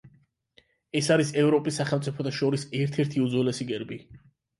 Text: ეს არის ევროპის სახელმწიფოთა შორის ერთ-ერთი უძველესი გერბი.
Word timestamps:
ეს 0.99 1.09
არის 1.15 1.33
ევროპის 1.41 1.77
სახელმწიფოთა 1.81 2.31
შორის 2.37 2.65
ერთ-ერთი 2.79 3.23
უძველესი 3.27 3.69
გერბი. 3.73 3.99